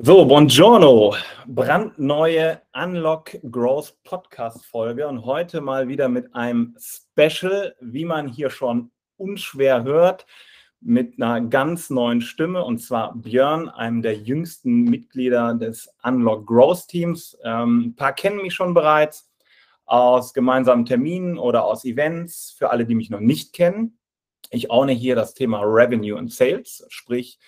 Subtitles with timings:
[0.00, 1.16] So, buongiorno.
[1.48, 8.48] Brandneue Unlock Growth Podcast Folge und heute mal wieder mit einem Special, wie man hier
[8.48, 10.24] schon unschwer hört,
[10.80, 16.86] mit einer ganz neuen Stimme und zwar Björn, einem der jüngsten Mitglieder des Unlock Growth
[16.86, 17.36] Teams.
[17.42, 19.28] Ähm, ein paar kennen mich schon bereits
[19.84, 22.54] aus gemeinsamen Terminen oder aus Events.
[22.56, 23.98] Für alle, die mich noch nicht kennen,
[24.50, 27.40] ich ohne hier das Thema Revenue und Sales, sprich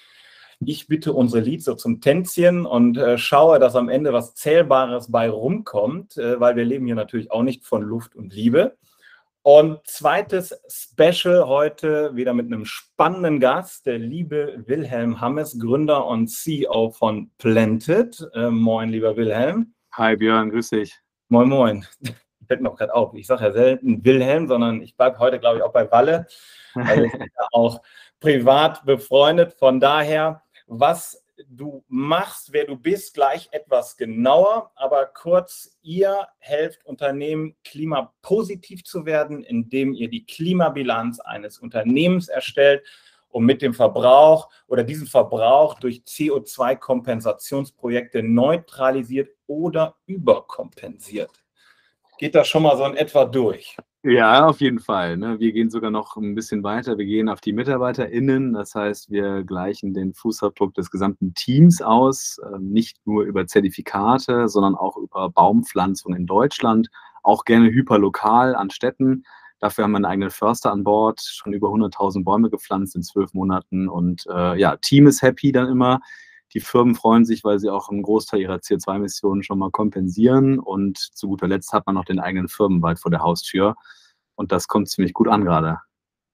[0.64, 5.10] ich bitte unsere Leads so zum Tänzchen und äh, schaue, dass am Ende was Zählbares
[5.10, 8.76] bei rumkommt, äh, weil wir leben hier natürlich auch nicht von Luft und Liebe.
[9.42, 16.28] Und zweites Special heute wieder mit einem spannenden Gast, der liebe Wilhelm Hammes, Gründer und
[16.28, 18.28] CEO von Planted.
[18.34, 19.72] Äh, moin, lieber Wilhelm.
[19.92, 21.00] Hi Björn, grüß dich.
[21.30, 21.86] Moin, moin.
[22.48, 23.14] Fällt mir auch gerade auf.
[23.14, 26.26] Ich sage ja selten Wilhelm, sondern ich bleibe heute, glaube ich, auch bei Walle.
[26.74, 27.80] Weil wir sind ja auch
[28.20, 29.54] privat befreundet.
[29.54, 30.42] Von daher
[30.72, 34.70] was du machst, wer du bist, gleich etwas genauer.
[34.76, 42.86] Aber kurz, ihr helft Unternehmen, klimapositiv zu werden, indem ihr die Klimabilanz eines Unternehmens erstellt
[43.30, 51.42] und mit dem Verbrauch oder diesen Verbrauch durch CO2-Kompensationsprojekte neutralisiert oder überkompensiert.
[52.18, 53.76] Geht das schon mal so in etwa durch?
[54.02, 55.18] Ja, auf jeden Fall.
[55.18, 55.40] Ne?
[55.40, 56.96] Wir gehen sogar noch ein bisschen weiter.
[56.96, 58.54] Wir gehen auf die MitarbeiterInnen.
[58.54, 64.48] Das heißt, wir gleichen den Fußabdruck des gesamten Teams aus, ähm, nicht nur über Zertifikate,
[64.48, 66.88] sondern auch über Baumpflanzung in Deutschland,
[67.22, 69.24] auch gerne hyperlokal an Städten.
[69.58, 73.34] Dafür haben wir einen eigenen Förster an Bord, schon über 100.000 Bäume gepflanzt in zwölf
[73.34, 73.86] Monaten.
[73.86, 76.00] Und äh, ja, Team ist happy dann immer.
[76.52, 80.58] Die Firmen freuen sich, weil sie auch einen Großteil ihrer CO2-Emissionen schon mal kompensieren.
[80.58, 83.76] Und zu guter Letzt hat man noch den eigenen Firmenwald vor der Haustür.
[84.34, 85.78] Und das kommt ziemlich gut an gerade.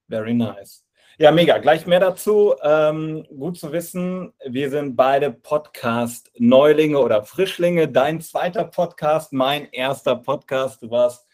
[0.09, 0.83] Very nice.
[1.19, 1.57] Ja, mega.
[1.59, 2.55] Gleich mehr dazu.
[2.63, 7.87] Ähm, gut zu wissen, wir sind beide Podcast-Neulinge oder Frischlinge.
[7.87, 10.81] Dein zweiter Podcast, mein erster Podcast.
[10.81, 11.27] Du warst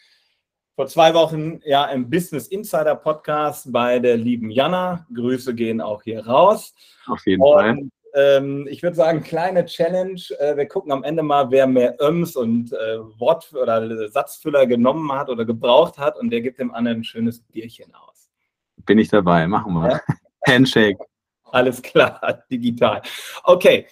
[0.75, 5.06] vor zwei Wochen ja im Business Insider Podcast bei der lieben Jana.
[5.13, 6.74] Grüße gehen auch hier raus.
[7.06, 10.22] Auf jeden Und Fall ähm, ich würde sagen, kleine Challenge.
[10.40, 15.12] Äh, wir gucken am Ende mal, wer mehr Öms und äh, Wort- oder Satzfüller genommen
[15.12, 18.29] hat oder gebraucht hat und der gibt dem anderen ein schönes Bierchen aus.
[18.85, 19.91] Bin ich dabei, machen wir.
[19.91, 20.01] Ja?
[20.47, 21.00] Handshake.
[21.46, 23.01] Alles klar, digital.
[23.44, 23.88] Okay.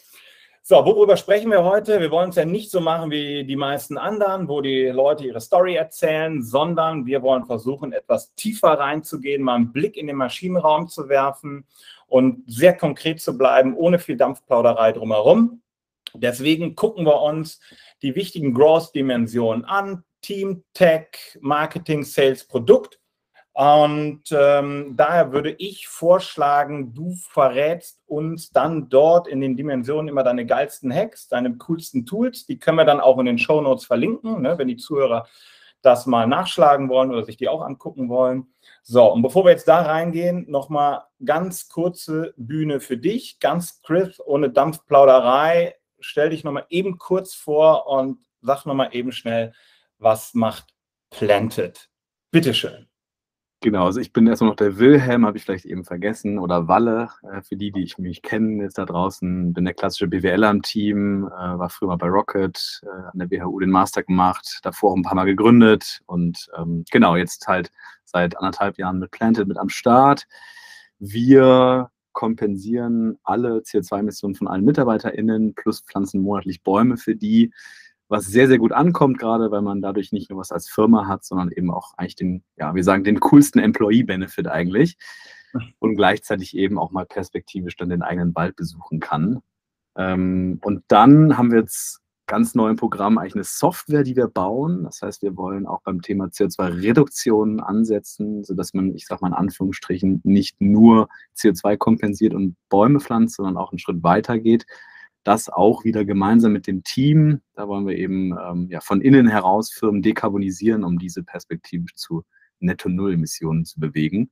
[0.64, 2.00] So, worüber sprechen wir heute?
[2.00, 5.42] Wir wollen es ja nicht so machen wie die meisten anderen, wo die Leute ihre
[5.42, 10.88] Story erzählen, sondern wir wollen versuchen, etwas tiefer reinzugehen, mal einen Blick in den Maschinenraum
[10.88, 11.66] zu werfen
[12.12, 15.62] und sehr konkret zu bleiben, ohne viel Dampfplauderei drumherum.
[16.14, 17.62] Deswegen gucken wir uns
[18.02, 20.04] die wichtigen Growth-Dimensionen an.
[20.22, 23.00] Team, Tech, Marketing, Sales, Produkt.
[23.54, 30.24] Und ähm, daher würde ich vorschlagen, du verrätst uns dann dort in den Dimensionen immer
[30.24, 32.46] deine geilsten Hacks, deine coolsten Tools.
[32.46, 35.28] Die können wir dann auch in den Show Notes verlinken, ne, wenn die Zuhörer
[35.82, 38.54] das mal nachschlagen wollen oder sich die auch angucken wollen.
[38.84, 44.20] So, und bevor wir jetzt da reingehen, nochmal ganz kurze Bühne für dich, ganz Chris,
[44.26, 45.76] ohne Dampfplauderei.
[46.00, 49.54] Stell dich nochmal eben kurz vor und sag nochmal eben schnell,
[49.98, 50.74] was macht
[51.10, 51.90] Planted?
[52.32, 52.91] Bitteschön.
[53.64, 57.10] Genau, also ich bin erstmal noch der Wilhelm, habe ich vielleicht eben vergessen, oder Walle,
[57.32, 60.64] äh, für die, die ich mich kennen, ist da draußen, bin der klassische BWLer im
[60.64, 61.30] Team, äh,
[61.60, 65.14] war früher mal bei Rocket, äh, an der WHU den Master gemacht, davor ein paar
[65.14, 67.72] Mal gegründet und ähm, genau, jetzt halt
[68.04, 70.26] seit anderthalb Jahren mit Planted mit am Start.
[70.98, 77.54] Wir kompensieren alle CO2-Emissionen von allen MitarbeiterInnen plus pflanzen monatlich Bäume für die
[78.12, 81.24] was sehr, sehr gut ankommt, gerade weil man dadurch nicht nur was als Firma hat,
[81.24, 84.98] sondern eben auch eigentlich den, ja, wir sagen, den coolsten Employee-Benefit eigentlich
[85.80, 89.40] und gleichzeitig eben auch mal perspektivisch dann den eigenen Wald besuchen kann.
[89.96, 94.28] Ähm, und dann haben wir jetzt ganz neu im Programm eigentlich eine Software, die wir
[94.28, 94.84] bauen.
[94.84, 99.34] Das heißt, wir wollen auch beim Thema CO2-Reduktion ansetzen, sodass man, ich sage mal in
[99.34, 101.08] Anführungsstrichen, nicht nur
[101.38, 104.66] CO2 kompensiert und Bäume pflanzt, sondern auch einen Schritt weiter geht
[105.24, 107.42] das auch wieder gemeinsam mit dem Team.
[107.54, 112.24] Da wollen wir eben ähm, ja, von innen heraus Firmen dekarbonisieren, um diese Perspektive zu
[112.60, 114.32] Netto-Null-Emissionen zu bewegen.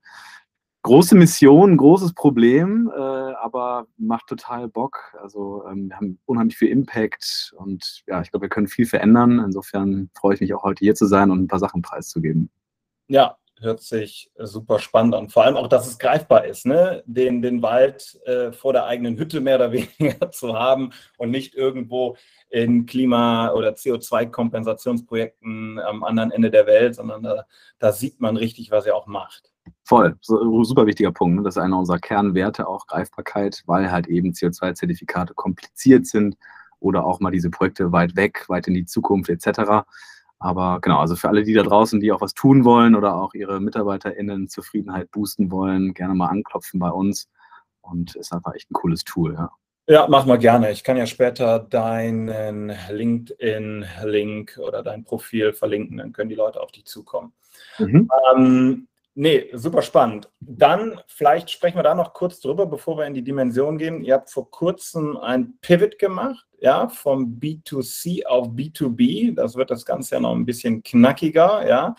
[0.82, 5.14] Große Mission, großes Problem, äh, aber macht total Bock.
[5.22, 9.40] Also ähm, wir haben unheimlich viel Impact und ja, ich glaube, wir können viel verändern.
[9.40, 12.50] Insofern freue ich mich auch heute hier zu sein und ein paar Sachen preiszugeben.
[13.10, 15.30] Ja, hört sich super spannend an.
[15.30, 17.04] Vor allem auch, dass es greifbar ist, ne?
[17.06, 21.56] den, den Wald äh, vor der eigenen Hütte mehr oder weniger zu haben und nicht
[21.56, 22.18] irgendwo
[22.50, 27.46] in Klima- oder CO2-Kompensationsprojekten am anderen Ende der Welt, sondern da,
[27.80, 29.52] da sieht man richtig, was er auch macht.
[29.84, 31.38] Voll, so, super wichtiger Punkt.
[31.38, 31.44] Ne?
[31.44, 36.38] Das ist einer unserer Kernwerte, auch Greifbarkeit, weil halt eben CO2-Zertifikate kompliziert sind
[36.80, 39.86] oder auch mal diese Projekte weit weg, weit in die Zukunft etc.
[40.40, 43.34] Aber genau, also für alle die da draußen, die auch was tun wollen oder auch
[43.34, 47.30] ihre MitarbeiterInnen Zufriedenheit boosten wollen, gerne mal anklopfen bei uns.
[47.82, 49.52] Und ist einfach echt ein cooles Tool, ja.
[49.88, 50.70] Ja, mach mal gerne.
[50.72, 56.72] Ich kann ja später deinen LinkedIn-Link oder dein Profil verlinken, dann können die Leute auf
[56.72, 57.34] dich zukommen.
[57.80, 58.08] Mhm.
[58.36, 58.88] Ähm,
[59.20, 60.30] nee, super spannend.
[60.40, 64.04] Dann vielleicht sprechen wir da noch kurz drüber, bevor wir in die Dimension gehen.
[64.04, 69.36] Ihr habt vor kurzem ein Pivot gemacht ja, vom B2C auf B2B.
[69.36, 71.96] Das wird das Ganze ja noch ein bisschen knackiger, ja.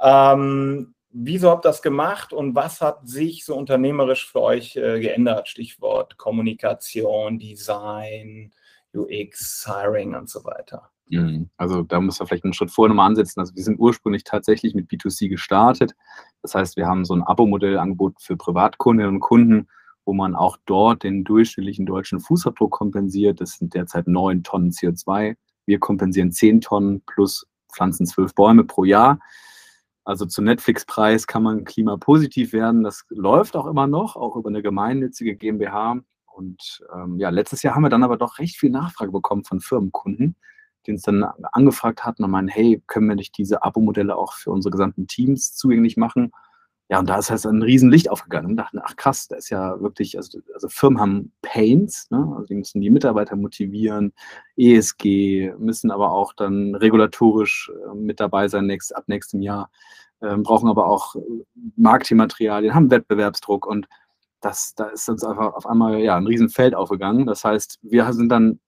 [0.00, 5.00] Ähm, wieso habt ihr das gemacht und was hat sich so unternehmerisch für euch äh,
[5.00, 5.48] geändert?
[5.48, 8.52] Stichwort Kommunikation, Design,
[8.94, 10.90] UX, Hiring und so weiter.
[11.08, 11.50] Mhm.
[11.56, 13.40] Also da muss man vielleicht einen Schritt vorher nochmal ansetzen.
[13.40, 15.94] Also wir sind ursprünglich tatsächlich mit B2C gestartet.
[16.42, 19.68] Das heißt, wir haben so ein Abo-Modell angeboten für Privatkundinnen und Kunden
[20.04, 23.40] wo man auch dort den durchschnittlichen deutschen Fußabdruck kompensiert.
[23.40, 25.36] Das sind derzeit neun Tonnen CO2.
[25.66, 29.18] Wir kompensieren zehn Tonnen plus pflanzen zwölf Bäume pro Jahr.
[30.04, 32.82] Also zum Netflix-Preis kann man klimapositiv werden.
[32.82, 36.00] Das läuft auch immer noch, auch über eine gemeinnützige GmbH.
[36.26, 39.60] Und ähm, ja, letztes Jahr haben wir dann aber doch recht viel Nachfrage bekommen von
[39.60, 40.36] Firmenkunden,
[40.86, 44.50] die uns dann angefragt hatten und meinen, hey, können wir nicht diese Abo-Modelle auch für
[44.50, 46.32] unsere gesamten Teams zugänglich machen?
[46.90, 49.80] Ja, und da ist halt ein Riesenlicht aufgegangen und dachten, ach krass, da ist ja
[49.80, 52.30] wirklich, also, also Firmen haben Pains, ne?
[52.36, 54.12] also die müssen die Mitarbeiter motivieren,
[54.56, 59.70] ESG, müssen aber auch dann regulatorisch äh, mit dabei sein nächst, ab nächstem Jahr,
[60.20, 61.16] äh, brauchen aber auch
[61.76, 63.88] Marketingmaterialien, haben Wettbewerbsdruck und
[64.44, 67.24] das, da ist uns einfach auf einmal ja, ein Riesenfeld aufgegangen.
[67.26, 68.60] Das heißt, wir sind dann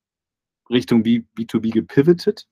[0.70, 2.46] Richtung B, B2B gepivotet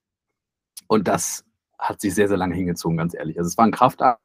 [0.86, 1.44] und das
[1.78, 3.38] hat sich sehr, sehr lange hingezogen, ganz ehrlich.
[3.38, 4.20] Also es war ein Kraftakt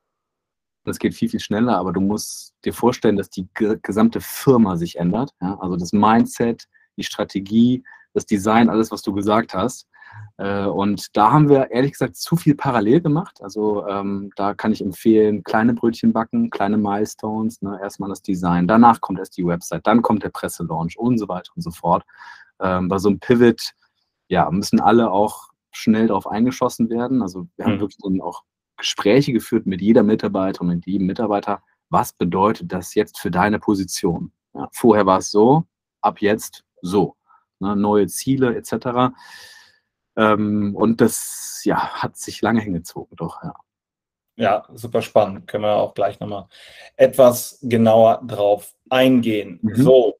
[0.86, 3.48] das geht viel, viel schneller, aber du musst dir vorstellen, dass die
[3.82, 5.32] gesamte Firma sich ändert.
[5.42, 5.58] Ja?
[5.60, 7.84] Also das Mindset, die Strategie,
[8.14, 9.88] das Design, alles, was du gesagt hast.
[10.38, 13.40] Äh, und da haben wir ehrlich gesagt zu viel parallel gemacht.
[13.42, 17.80] Also ähm, da kann ich empfehlen, kleine Brötchen backen, kleine Milestones, ne?
[17.82, 21.52] erstmal das Design, danach kommt erst die Website, dann kommt der Presselaunch und so weiter
[21.56, 22.04] und so fort.
[22.62, 23.72] Ähm, bei so einem Pivot,
[24.28, 27.22] ja, müssen alle auch schnell darauf eingeschossen werden.
[27.22, 27.80] Also wir haben mhm.
[27.82, 28.44] wirklich so auch
[28.78, 31.62] Gespräche geführt mit jeder Mitarbeiterin, mit jedem Mitarbeiter.
[31.90, 34.32] Was bedeutet das jetzt für deine Position?
[34.54, 35.64] Ja, vorher war es so,
[36.02, 37.16] ab jetzt so.
[37.60, 39.14] Ne, neue Ziele etc.
[40.16, 43.54] Ähm, und das ja, hat sich lange hingezogen, doch, ja.
[44.38, 45.48] Ja, super spannend.
[45.48, 46.48] Können wir auch gleich nochmal
[46.96, 49.60] etwas genauer drauf eingehen.
[49.62, 49.76] Mhm.
[49.76, 50.19] So,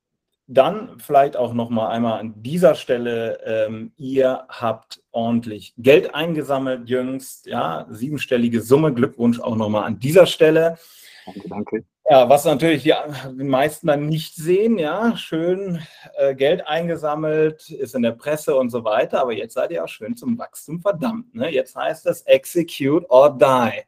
[0.50, 6.90] dann vielleicht auch noch mal einmal an dieser Stelle, ähm, ihr habt ordentlich Geld eingesammelt
[6.90, 10.78] jüngst, ja, siebenstellige Summe, Glückwunsch auch noch mal an dieser Stelle.
[11.26, 11.86] Danke, danke.
[12.10, 12.96] Ja, was natürlich die,
[13.38, 15.84] die meisten dann nicht sehen, ja, schön
[16.16, 19.88] äh, Geld eingesammelt, ist in der Presse und so weiter, aber jetzt seid ihr auch
[19.88, 21.36] schön zum Wachstum verdammt.
[21.36, 21.52] Ne?
[21.52, 23.84] Jetzt heißt das Execute or Die.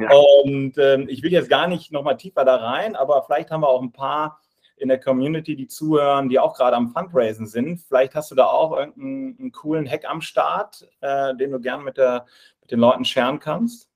[0.00, 0.10] Ja.
[0.42, 3.60] Und ähm, ich will jetzt gar nicht noch mal tiefer da rein, aber vielleicht haben
[3.60, 4.40] wir auch ein paar
[4.80, 7.80] in der Community, die zuhören, die auch gerade am Fundraisen sind.
[7.80, 11.98] Vielleicht hast du da auch irgendeinen coolen Hack am Start, äh, den du gern mit,
[11.98, 13.88] mit den Leuten scheren kannst.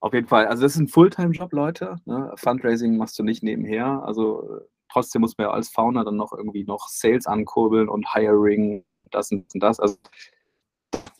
[0.00, 0.46] Auf jeden Fall.
[0.46, 1.96] Also das ist ein Fulltime-Job, Leute.
[2.06, 2.32] Ne?
[2.36, 4.02] Fundraising machst du nicht nebenher.
[4.04, 4.60] Also
[4.90, 9.30] trotzdem muss man ja als Founder dann noch irgendwie noch Sales ankurbeln und Hiring, das
[9.30, 9.78] und das.
[9.78, 9.98] Also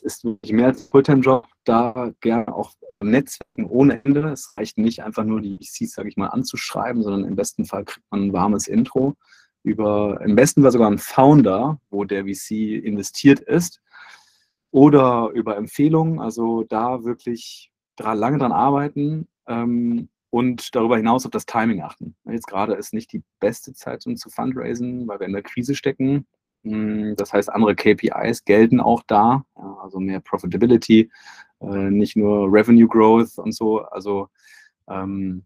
[0.01, 2.71] ist wirklich mehr als Fulltime-Job, da gerne auch
[3.09, 4.29] Netzwerken ohne Ende.
[4.29, 7.85] Es reicht nicht einfach nur die VCs, sage ich mal, anzuschreiben, sondern im besten Fall
[7.85, 9.15] kriegt man ein warmes Intro
[9.63, 13.81] über, im besten Fall sogar einen Founder, wo der VC investiert ist
[14.71, 16.19] oder über Empfehlungen.
[16.19, 22.15] Also da wirklich lange dran arbeiten ähm, und darüber hinaus auf das Timing achten.
[22.25, 25.75] Jetzt gerade ist nicht die beste Zeit, um zu fundraisen, weil wir in der Krise
[25.75, 26.25] stecken.
[26.63, 29.45] Hm, das heißt, andere KPIs gelten auch da,
[29.81, 31.11] also mehr Profitability,
[31.61, 33.81] äh, nicht nur Revenue Growth und so.
[33.81, 34.27] Also
[34.89, 35.45] ähm,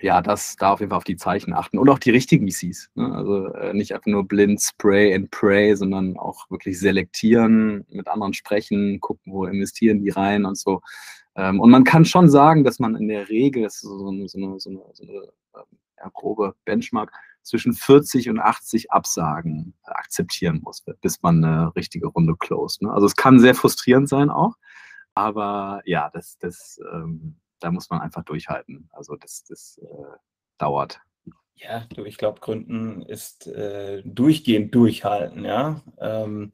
[0.00, 2.90] ja, das da auf jeden Fall auf die Zeichen achten und auch die richtigen VCs.
[2.94, 3.12] Ne?
[3.12, 8.32] Also äh, nicht einfach nur blind Spray and Pray, sondern auch wirklich selektieren, mit anderen
[8.32, 10.82] sprechen, gucken, wo investieren die rein und so.
[11.34, 14.28] Ähm, und man kann schon sagen, dass man in der Regel, das ist so, eine,
[14.28, 14.80] so eine, so eine
[15.56, 17.12] ähm, ja, grobe Benchmark,
[17.48, 22.82] zwischen 40 und 80 Absagen akzeptieren muss, bis man eine richtige Runde closed.
[22.82, 22.92] Ne?
[22.92, 24.56] Also es kann sehr frustrierend sein auch,
[25.18, 28.88] aber ja, das, das, ähm, da muss man einfach durchhalten.
[28.92, 30.16] Also das, das äh,
[30.58, 31.00] dauert.
[31.56, 35.82] Ja, du, ich glaube, Gründen ist äh, durchgehend durchhalten, ja.
[35.98, 36.52] Ähm,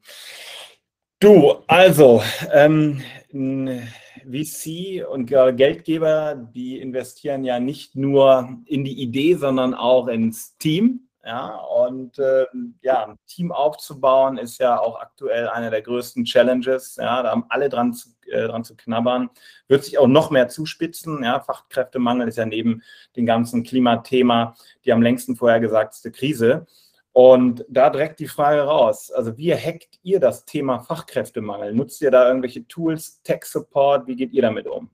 [1.19, 9.75] du, also, ähm, VC und Geldgeber, die investieren ja nicht nur in die Idee, sondern
[9.75, 11.04] auch ins Team.
[11.25, 12.45] Ja, und äh,
[12.83, 16.97] ja, ein Team aufzubauen ist ja auch aktuell eine der größten Challenges.
[16.97, 19.31] Ja, da haben alle dran zu, äh, dran zu knabbern.
[19.67, 21.23] Wird sich auch noch mehr zuspitzen.
[21.23, 22.83] Ja, Fachkräftemangel ist ja neben
[23.15, 24.55] dem ganzen Klimathema
[24.85, 26.67] die am längsten vorhergesagteste Krise.
[27.11, 29.09] Und da direkt die Frage raus.
[29.09, 31.73] Also, wie hackt ihr das Thema Fachkräftemangel?
[31.73, 34.05] Nutzt ihr da irgendwelche Tools, Tech Support?
[34.05, 34.91] Wie geht ihr damit um?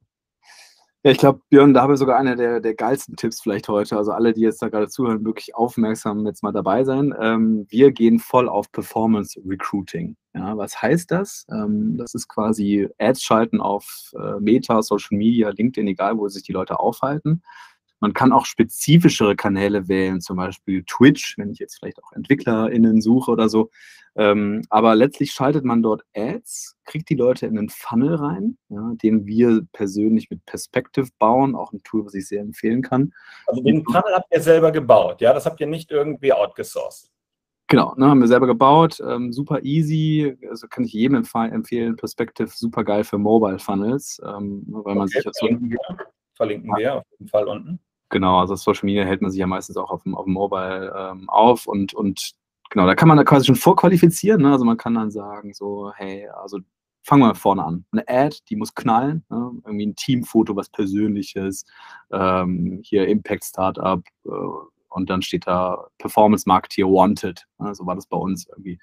[1.04, 3.98] Ja, ich glaube, Björn, da habe ich sogar einer der, der geilsten Tipps vielleicht heute.
[3.98, 7.12] Also alle, die jetzt da gerade zuhören, wirklich aufmerksam jetzt mal dabei sein.
[7.20, 10.16] Ähm, wir gehen voll auf Performance Recruiting.
[10.36, 11.48] Ja, was heißt das?
[11.52, 16.44] Ähm, das ist quasi Ads schalten auf äh, Meta, Social Media, LinkedIn, egal wo sich
[16.44, 17.42] die Leute aufhalten.
[18.02, 23.00] Man kann auch spezifischere Kanäle wählen, zum Beispiel Twitch, wenn ich jetzt vielleicht auch EntwicklerInnen
[23.00, 23.70] suche oder so.
[24.16, 28.92] Ähm, aber letztlich schaltet man dort Ads, kriegt die Leute in einen Funnel rein, ja,
[29.02, 33.14] den wir persönlich mit Perspective bauen, auch ein Tool, was ich sehr empfehlen kann.
[33.48, 35.34] Also den Funnel habt ihr selber gebaut, ja?
[35.34, 37.10] Das habt ihr nicht irgendwie outgesourced.
[37.68, 42.50] Genau, ne, haben wir selber gebaut, ähm, super easy, also kann ich jedem empfehlen, Perspective
[42.54, 45.78] super geil für Mobile Funnels, ähm, weil man okay, sich verlinken, wir,
[46.34, 47.80] verlinken wir auf jeden Fall unten.
[48.12, 50.94] Genau, also Social Media hält man sich ja meistens auch auf dem, auf dem Mobile
[50.96, 52.34] ähm, auf und, und
[52.70, 54.42] genau, da kann man da quasi schon vorqualifizieren.
[54.42, 54.52] Ne?
[54.52, 56.60] Also man kann dann sagen, so, hey, also
[57.04, 57.86] fangen wir vorne an.
[57.94, 59.52] Eine Ad, die muss knallen, ne?
[59.66, 61.66] irgendwie ein Teamfoto, was Persönliches,
[62.12, 64.30] ähm, hier Impact Startup äh,
[64.90, 67.48] und dann steht da Performance Marketeer Wanted.
[67.60, 67.74] Ne?
[67.74, 68.78] So war das bei uns irgendwie.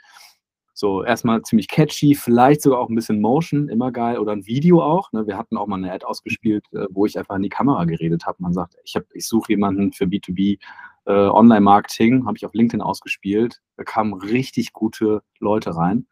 [0.79, 4.17] So erstmal ziemlich catchy, vielleicht sogar auch ein bisschen Motion, immer geil.
[4.17, 5.11] Oder ein Video auch.
[5.13, 5.27] Ne?
[5.27, 8.27] Wir hatten auch mal eine Ad ausgespielt, äh, wo ich einfach in die Kamera geredet
[8.27, 8.37] habe.
[8.41, 10.61] Man sagt, ich, ich suche jemanden für B2B
[11.07, 13.61] äh, Online-Marketing, habe ich auf LinkedIn ausgespielt.
[13.77, 16.07] Da kamen richtig gute Leute rein.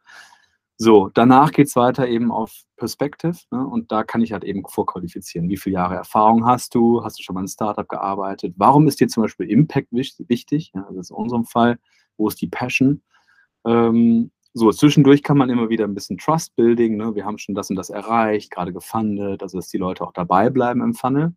[0.75, 3.65] So, danach geht es weiter eben auf Perspective ne?
[3.65, 5.47] und da kann ich halt eben vorqualifizieren.
[5.47, 7.05] Wie viele Jahre Erfahrung hast du?
[7.05, 8.53] Hast du schon mal in Startup gearbeitet?
[8.57, 10.73] Warum ist dir zum Beispiel Impact wichtig?
[10.75, 11.79] Ja, das ist in unserem Fall.
[12.17, 13.01] Wo ist die Passion?
[13.65, 16.97] Ähm, so, zwischendurch kann man immer wieder ein bisschen Trust Building.
[16.97, 17.15] Ne?
[17.15, 20.49] Wir haben schon das und das erreicht, gerade gefundet, also dass die Leute auch dabei
[20.49, 21.33] bleiben im Funnel.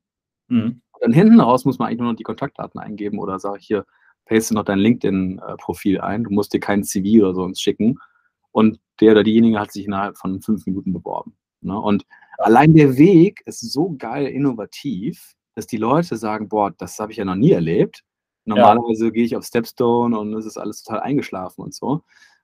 [0.49, 0.83] Mhm.
[1.01, 3.87] Dann hinten raus muss man eigentlich nur noch die Kontaktdaten eingeben oder sage ich hier,
[4.27, 6.25] paste noch dein LinkedIn-Profil ein.
[6.25, 7.99] Du musst dir kein CV oder so uns schicken.
[8.53, 11.37] Und der oder diejenige hat sich innerhalb von fünf Minuten beworben.
[11.61, 11.79] Ne?
[11.79, 12.05] Und
[12.39, 17.19] allein der Weg ist so geil innovativ, dass die Leute sagen, boah, das habe ich
[17.19, 18.05] ja noch nie erlebt.
[18.45, 19.11] Normalerweise ja.
[19.11, 22.03] gehe ich auf Stepstone und es ist alles total eingeschlafen und so.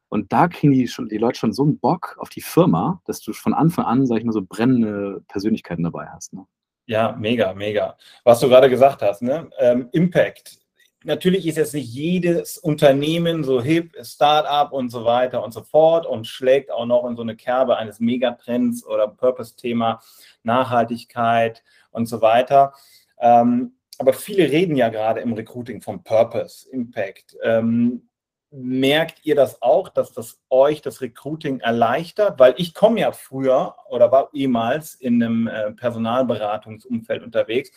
[0.08, 3.20] Und da kriegen die, schon, die Leute schon so einen Bock auf die Firma, dass
[3.20, 6.32] du von Anfang an, sag ich mal, so brennende Persönlichkeiten dabei hast.
[6.32, 6.46] Ne?
[6.86, 7.96] Ja, mega, mega.
[8.22, 9.50] Was du gerade gesagt hast, ne?
[9.58, 10.58] Ähm, Impact.
[11.02, 16.06] Natürlich ist jetzt nicht jedes Unternehmen so hip, Startup und so weiter und so fort
[16.06, 20.00] und schlägt auch noch in so eine Kerbe eines Megatrends oder Purpose-Thema,
[20.42, 22.72] Nachhaltigkeit und so weiter.
[23.18, 27.36] Ähm, aber viele reden ja gerade im Recruiting vom Purpose, Impact.
[27.42, 28.05] Ähm,
[28.50, 32.38] merkt ihr das auch, dass das euch das Recruiting erleichtert?
[32.38, 37.70] Weil ich komme ja früher oder war ehemals in einem äh, Personalberatungsumfeld unterwegs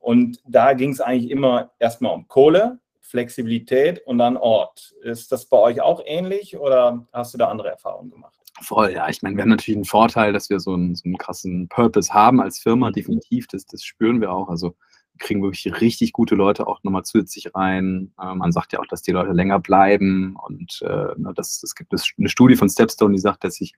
[0.00, 4.94] und da ging es eigentlich immer erstmal um Kohle, Flexibilität und dann Ort.
[5.02, 8.34] Ist das bei euch auch ähnlich oder hast du da andere Erfahrungen gemacht?
[8.62, 9.08] Voll, ja.
[9.08, 12.12] Ich meine, wir haben natürlich einen Vorteil, dass wir so einen, so einen krassen Purpose
[12.12, 13.46] haben als Firma, definitiv.
[13.46, 14.48] Das, das spüren wir auch.
[14.48, 14.74] Also
[15.20, 18.12] kriegen wirklich richtig gute Leute auch nochmal zusätzlich rein.
[18.20, 21.92] Äh, man sagt ja auch, dass die Leute länger bleiben und äh, das, es gibt
[21.92, 23.74] eine Studie von Stepstone, die sagt, dass sich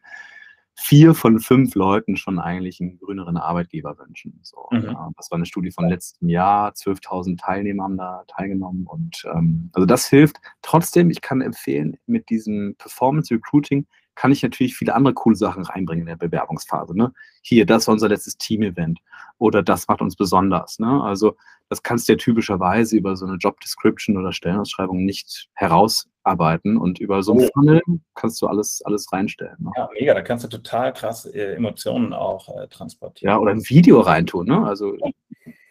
[0.75, 4.39] vier von fünf Leuten schon eigentlich einen grüneren Arbeitgeber wünschen.
[4.43, 4.85] So, mhm.
[4.85, 6.73] ja, das war eine Studie von letztem Jahr.
[6.73, 8.87] 12.000 Teilnehmer haben da teilgenommen.
[8.87, 10.41] Und ähm, also das hilft.
[10.63, 15.65] Trotzdem, ich kann empfehlen, mit diesem Performance Recruiting kann ich natürlich viele andere coole Sachen
[15.65, 16.97] reinbringen in der Bewerbungsphase.
[16.97, 17.13] Ne?
[17.43, 19.01] Hier, das war unser letztes Team-Event
[19.39, 20.79] oder das macht uns besonders.
[20.79, 21.03] Ne?
[21.03, 21.37] Also
[21.69, 26.99] das kannst du ja typischerweise über so eine Job Description oder Stellenausschreibung nicht herausarbeiten und
[26.99, 27.81] über so ein Funnel
[28.15, 29.57] kannst du alles, alles reinstellen.
[29.59, 29.71] Ne?
[29.77, 33.33] Ja, mega, da kannst du total krass äh, Emotionen auch äh, transportieren.
[33.33, 34.47] Ja, oder ein Video reintun.
[34.47, 34.67] Ne?
[34.67, 34.95] Also,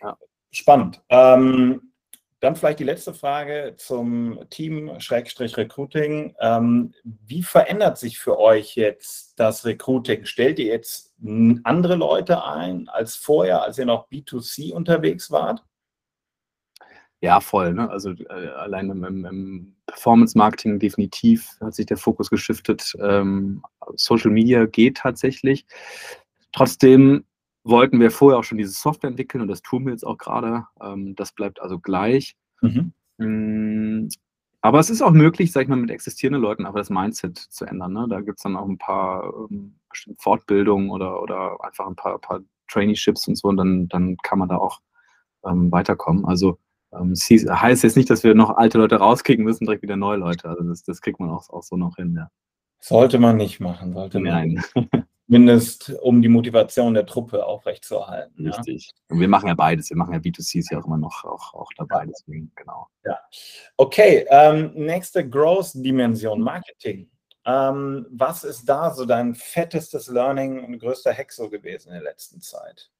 [0.01, 0.17] ja.
[0.49, 1.01] Spannend.
[1.09, 1.90] Ähm,
[2.41, 6.35] dann vielleicht die letzte Frage zum Team-Recruiting.
[6.39, 10.25] Ähm, wie verändert sich für euch jetzt das Recruiting?
[10.25, 11.13] Stellt ihr jetzt
[11.63, 15.63] andere Leute ein als vorher, als ihr noch B2C unterwegs wart?
[17.21, 17.75] Ja, voll.
[17.75, 17.87] Ne?
[17.87, 22.95] Also äh, allein im, im Performance-Marketing definitiv hat sich der Fokus geschiftet.
[22.99, 23.61] Ähm,
[23.95, 25.67] Social Media geht tatsächlich.
[26.51, 27.23] Trotzdem
[27.63, 30.65] wollten wir vorher auch schon diese Software entwickeln und das tun wir jetzt auch gerade.
[30.81, 32.35] Ähm, das bleibt also gleich.
[32.61, 32.93] Mhm.
[33.17, 34.09] Mm,
[34.61, 37.65] aber es ist auch möglich, sag ich mal, mit existierenden Leuten einfach das Mindset zu
[37.65, 37.93] ändern.
[37.93, 38.07] Ne?
[38.09, 39.75] Da gibt es dann auch ein paar ähm,
[40.17, 44.49] Fortbildungen oder, oder einfach ein paar, paar Traineeships und so und dann, dann kann man
[44.49, 44.79] da auch
[45.45, 46.25] ähm, weiterkommen.
[46.25, 46.59] Also
[46.93, 50.17] ähm, es heißt jetzt nicht, dass wir noch alte Leute rauskicken müssen, direkt wieder neue
[50.17, 50.47] Leute.
[50.49, 52.29] Also das, das kriegt man auch, auch so noch hin, ja.
[52.79, 54.31] Sollte man nicht machen, sollte man.
[54.33, 54.63] Nein.
[55.27, 58.47] Mindest um die Motivation der Truppe aufrechtzuerhalten.
[58.47, 58.87] Richtig.
[58.87, 59.15] Ja?
[59.15, 59.89] Und wir machen ja beides.
[59.89, 62.87] Wir machen ja B2C ist ja auch immer noch auch, auch dabei, deswegen, genau.
[63.05, 63.17] Ja.
[63.77, 67.09] Okay, ähm, nächste Growth-Dimension, Marketing.
[67.45, 72.03] Ähm, was ist da so dein fettestes Learning und größter Hack so gewesen in der
[72.03, 72.91] letzten Zeit?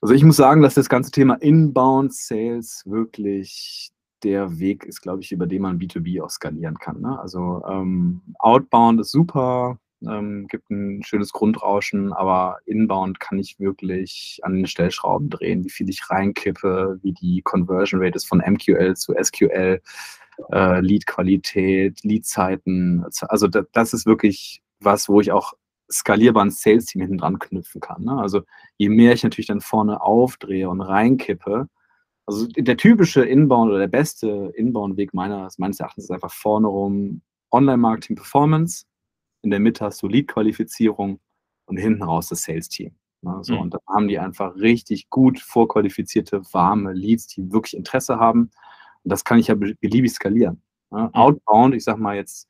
[0.00, 3.90] Also ich muss sagen, dass das ganze Thema Inbound Sales wirklich
[4.22, 7.00] der Weg ist, glaube ich, über den man B2B auch skalieren kann.
[7.00, 7.18] Ne?
[7.20, 14.40] Also ähm, Outbound ist super, ähm, gibt ein schönes Grundrauschen, aber Inbound kann ich wirklich
[14.42, 18.96] an den Stellschrauben drehen, wie viel ich reinkippe, wie die Conversion Rate ist von MQL
[18.96, 19.80] zu SQL,
[20.52, 23.04] äh, Lead-Qualität, Lead-Zeiten.
[23.28, 25.54] Also das, das ist wirklich was, wo ich auch
[25.90, 28.04] skalierbaren Sales-Team hinten dran knüpfen kann.
[28.04, 28.18] Ne?
[28.20, 28.42] Also
[28.76, 31.68] je mehr ich natürlich dann vorne aufdrehe und reinkippe,
[32.28, 37.22] also der typische Inbound oder der beste Inbound-Weg meines, meines Erachtens ist einfach vorne rum
[37.50, 38.84] Online-Marketing-Performance,
[39.42, 41.20] in der Mitte hast du Lead-Qualifizierung
[41.66, 42.94] und hinten raus das Sales-Team.
[43.22, 43.38] Ne?
[43.42, 43.60] So, mhm.
[43.60, 48.50] Und da haben die einfach richtig gut vorqualifizierte, warme Leads, die wirklich Interesse haben.
[49.04, 50.62] Und das kann ich ja beliebig skalieren.
[50.90, 51.10] Ne?
[51.12, 52.48] Outbound, ich sag mal jetzt,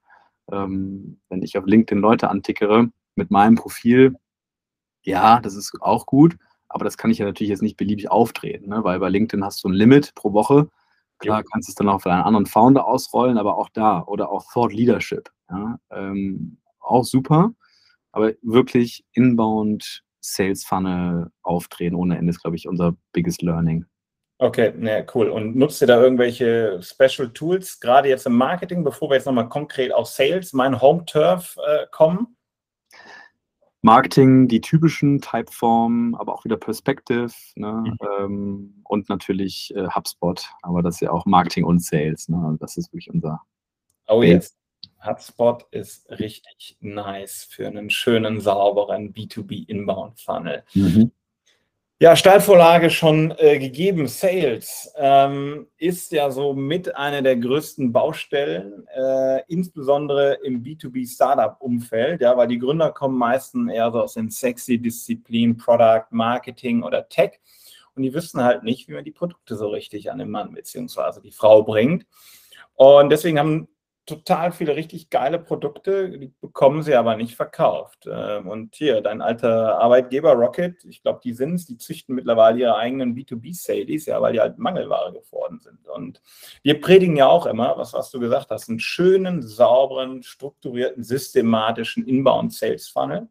[0.51, 4.17] ähm, wenn ich auf LinkedIn Leute antickere, mit meinem Profil,
[5.03, 6.37] ja, das ist auch gut,
[6.69, 8.85] aber das kann ich ja natürlich jetzt nicht beliebig auftreten, ne?
[8.85, 10.69] weil bei LinkedIn hast du ein Limit pro Woche.
[11.19, 14.31] Klar, kannst du es dann auch für einen anderen Founder ausrollen, aber auch da oder
[14.31, 15.31] auch Thought Leadership.
[15.51, 15.81] Ja?
[15.91, 17.53] Ähm, auch super,
[18.13, 23.87] aber wirklich inbound Sales Funnel aufdrehen ohne Ende ist, glaube ich, unser biggest learning.
[24.41, 25.29] Okay, ne, cool.
[25.31, 29.49] Und nutzt ihr da irgendwelche Special Tools, gerade jetzt im Marketing, bevor wir jetzt nochmal
[29.49, 32.37] konkret auf Sales, mein Home Turf äh, kommen?
[33.83, 37.85] Marketing, die typischen Typeformen, aber auch wieder Perspective ne?
[37.85, 37.99] Mhm.
[38.21, 42.29] Ähm, und natürlich äh, HubSpot, aber das ist ja auch Marketing und Sales.
[42.29, 42.39] Ne?
[42.45, 43.41] Also das ist wirklich unser.
[44.07, 44.57] Oh yes.
[45.05, 50.65] HubSpot ist richtig nice für einen schönen, sauberen B2B Inbound Funnel.
[50.75, 51.13] Mhm.
[52.01, 54.07] Ja, Steilvorlage schon äh, gegeben.
[54.07, 62.37] Sales ähm, ist ja so mit einer der größten Baustellen, äh, insbesondere im B2B-Startup-Umfeld, ja,
[62.37, 67.41] weil die Gründer kommen meistens eher so aus den sexy Disziplinen Product, Marketing oder Tech
[67.99, 71.21] und die wissen halt nicht, wie man die Produkte so richtig an den Mann bzw.
[71.21, 72.07] die Frau bringt.
[72.75, 73.67] Und deswegen haben
[74.09, 78.09] total viele richtig geile Produkte, die bekommen sie aber nicht verkauft.
[78.11, 82.59] Ähm, und hier, dein alter Arbeitgeber Rocket, ich glaube, die sind es, die züchten mittlerweile
[82.59, 85.87] ihre eigenen B2B-Sales, ja, weil die halt Mangelware geworden sind.
[85.87, 86.23] Und
[86.63, 92.07] wir predigen ja auch immer, was, was du gesagt hast, einen schönen, sauberen, strukturierten, systematischen
[92.07, 93.29] Inbound-Sales-Funnel.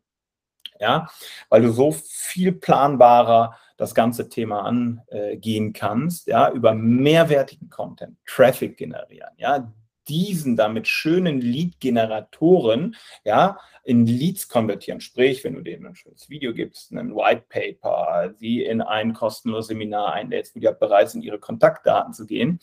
[0.79, 1.07] Ja,
[1.49, 8.77] weil du so viel planbarer das ganze Thema angehen kannst, ja, über mehrwertigen Content, Traffic
[8.77, 9.73] generieren, ja,
[10.07, 15.01] diesen damit schönen Lead-Generatoren ja, in Leads konvertieren.
[15.01, 19.67] Sprich, wenn du denen ein schönes Video gibst, ein White Paper, sie in ein kostenloses
[19.67, 22.59] Seminar einlädst, wo die bereit sind, ihre Kontaktdaten zu gehen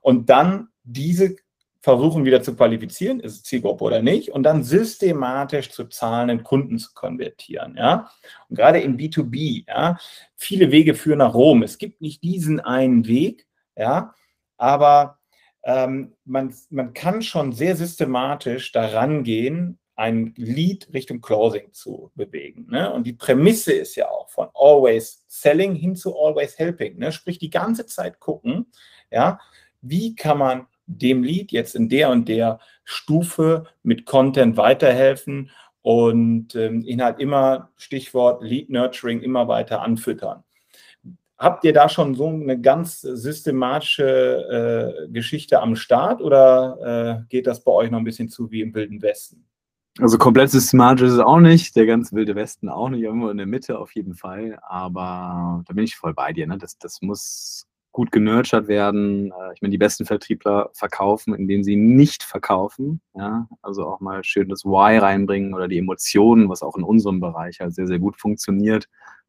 [0.00, 1.36] und dann diese
[1.80, 6.78] versuchen wieder zu qualifizieren, ist es Zielgruppe oder nicht, und dann systematisch zu zahlenden Kunden
[6.78, 7.76] zu konvertieren.
[7.76, 8.10] Ja?
[8.48, 9.96] Und gerade im B2B, ja,
[10.34, 11.62] viele Wege führen nach Rom.
[11.62, 13.46] Es gibt nicht diesen einen Weg,
[13.76, 14.12] ja,
[14.56, 15.17] aber
[15.64, 22.68] ähm, man, man kann schon sehr systematisch daran gehen, ein Lead Richtung Closing zu bewegen.
[22.70, 22.92] Ne?
[22.92, 26.98] Und die Prämisse ist ja auch von Always Selling hin zu Always Helping.
[26.98, 27.10] Ne?
[27.10, 28.66] Sprich, die ganze Zeit gucken,
[29.10, 29.40] ja,
[29.80, 35.50] wie kann man dem Lead jetzt in der und der Stufe mit Content weiterhelfen
[35.82, 40.44] und ähm, ihn halt immer, Stichwort Lead Nurturing, immer weiter anfüttern.
[41.38, 47.46] Habt ihr da schon so eine ganz systematische äh, Geschichte am Start oder äh, geht
[47.46, 49.48] das bei euch noch ein bisschen zu wie im Wilden Westen?
[50.00, 53.36] Also komplett systematisch ist es auch nicht, der ganz wilde Westen auch nicht, irgendwo in
[53.36, 54.58] der Mitte auf jeden Fall.
[54.62, 56.46] Aber da bin ich voll bei dir.
[56.46, 56.58] Ne?
[56.58, 59.32] Das, das muss gut genurtured werden.
[59.32, 63.00] Äh, ich meine, die besten Vertriebler verkaufen, indem sie nicht verkaufen.
[63.14, 63.48] Ja?
[63.60, 67.58] Also auch mal schön das Why reinbringen oder die Emotionen, was auch in unserem Bereich
[67.60, 68.88] halt sehr, sehr gut funktioniert.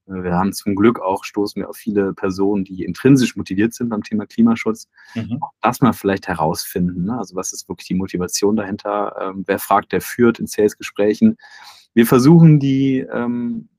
[0.10, 4.04] Wir haben zum Glück auch, stoßen wir auf viele Personen, die intrinsisch motiviert sind beim
[4.04, 4.88] Thema Klimaschutz.
[5.15, 5.38] Mhm.
[5.41, 7.06] Auch das mal vielleicht herausfinden.
[7.06, 7.17] Ne?
[7.17, 9.15] Also was ist wirklich die Motivation dahinter?
[9.22, 11.38] Ähm, wer fragt, der führt in Sales-Gesprächen.
[11.93, 13.69] Wir versuchen die, ähm,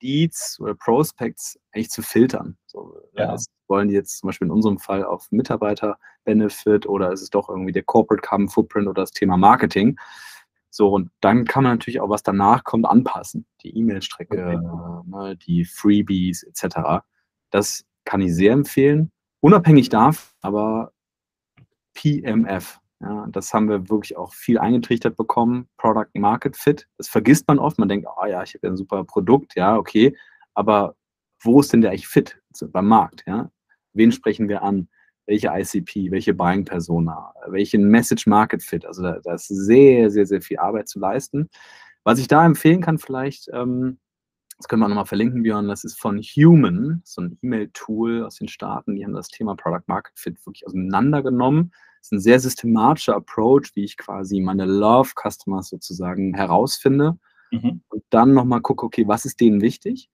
[0.00, 2.56] Leads oder Prospects eigentlich zu filtern.
[2.66, 3.32] So, ja.
[3.32, 7.48] Das wollen die jetzt zum Beispiel in unserem Fall auf Mitarbeiter-Benefit oder ist es doch
[7.48, 9.98] irgendwie der Corporate Carbon Footprint oder das Thema Marketing?
[10.76, 13.46] So, und dann kann man natürlich auch, was danach kommt, anpassen.
[13.62, 15.06] Die E-Mail-Strecke, okay.
[15.06, 17.02] ne, die Freebies etc.
[17.48, 19.10] Das kann ich sehr empfehlen.
[19.40, 20.92] Unabhängig davon, aber
[21.94, 25.66] PMF, ja, das haben wir wirklich auch viel eingetrichtert bekommen.
[25.78, 26.86] Product Market Fit.
[26.98, 27.78] Das vergisst man oft.
[27.78, 30.14] Man denkt, oh ja, ich habe ja ein super Produkt, ja, okay.
[30.52, 30.94] Aber
[31.40, 32.38] wo ist denn der eigentlich fit
[32.70, 33.24] beim Markt?
[33.26, 33.50] Ja?
[33.94, 34.88] Wen sprechen wir an?
[35.26, 38.86] Welche ICP, welche Buying Persona, welchen Message Market Fit?
[38.86, 41.48] Also da, da, ist sehr, sehr, sehr viel Arbeit zu leisten.
[42.04, 43.98] Was ich da empfehlen kann, vielleicht, ähm,
[44.56, 48.48] das können wir nochmal verlinken, Björn, das ist von Human, so ein E-Mail-Tool aus den
[48.48, 48.94] Staaten.
[48.94, 51.72] Die haben das Thema Product Market Fit wirklich auseinandergenommen
[52.06, 57.18] ist ein sehr systematischer Approach, wie ich quasi meine Love Customers sozusagen herausfinde
[57.50, 57.82] mhm.
[57.88, 60.08] und dann nochmal gucke, okay, was ist denen wichtig?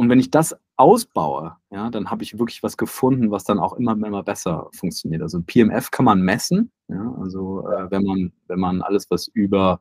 [0.00, 3.74] Und wenn ich das ausbaue, ja, dann habe ich wirklich was gefunden, was dann auch
[3.74, 5.20] immer, immer besser funktioniert.
[5.20, 6.72] Also PMF kann man messen.
[6.88, 9.78] Ja, also äh, wenn man, wenn man alles, was über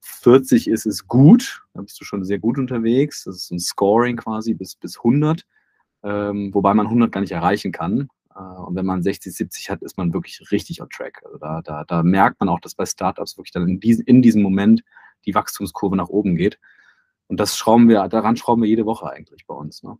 [0.00, 1.62] 40 ist, ist gut.
[1.74, 3.24] Da bist du schon sehr gut unterwegs.
[3.24, 5.44] Das ist ein Scoring quasi bis, bis 100,
[6.04, 8.08] ähm, wobei man 100 gar nicht erreichen kann.
[8.34, 11.20] Äh, und wenn man 60, 70 hat, ist man wirklich richtig on track.
[11.26, 14.22] Also da, da, da merkt man auch, dass bei Startups wirklich dann in, diesen, in
[14.22, 14.84] diesem Moment
[15.26, 16.58] die Wachstumskurve nach oben geht.
[17.30, 19.82] Und das schrauben wir, daran schrauben wir jede Woche eigentlich bei uns.
[19.82, 19.96] Ne?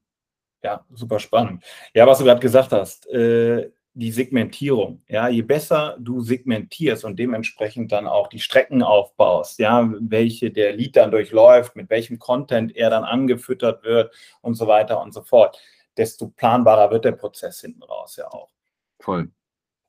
[0.63, 1.65] Ja, super spannend.
[1.95, 5.03] Ja, was du gerade gesagt hast, äh, die Segmentierung.
[5.09, 10.73] Ja, je besser du segmentierst und dementsprechend dann auch die Strecken aufbaust, ja, welche der
[10.73, 15.23] Lead dann durchläuft, mit welchem Content er dann angefüttert wird und so weiter und so
[15.23, 15.59] fort
[15.97, 18.51] desto planbarer wird der Prozess hinten raus ja auch.
[19.01, 19.31] Voll.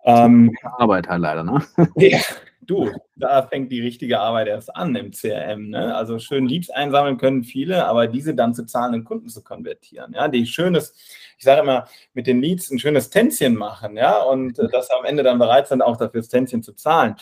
[0.04, 1.63] Ähm, Arbeit halt leider, ne?
[1.95, 2.19] ja,
[2.62, 5.69] du, da fängt die richtige Arbeit erst an im CRM.
[5.69, 5.95] Ne?
[5.95, 10.13] Also schön Leads einsammeln können viele, aber diese dann zu zahlenden Kunden zu konvertieren.
[10.13, 10.95] Ja, die schönes,
[11.38, 15.06] ich sage immer, mit den Leads ein schönes Tänzchen machen, ja, und äh, dass am
[15.06, 17.15] Ende dann bereit sind, auch dafür das Tänzchen zu zahlen.